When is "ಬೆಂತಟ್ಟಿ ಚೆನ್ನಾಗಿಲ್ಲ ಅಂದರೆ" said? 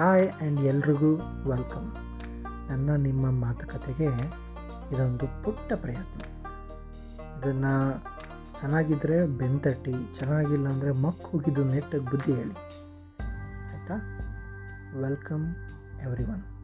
9.26-10.92